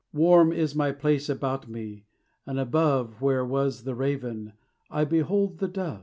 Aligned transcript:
Warm 0.13 0.51
is 0.51 0.73
my 0.73 0.91
place 0.93 1.29
about 1.29 1.67
me, 1.67 2.07
and 2.47 2.57
above 2.59 3.21
Where 3.21 3.45
was 3.45 3.83
the 3.83 3.93
raven, 3.93 4.53
I 4.89 5.05
behold 5.05 5.59
the 5.59 5.67
dove. 5.67 5.99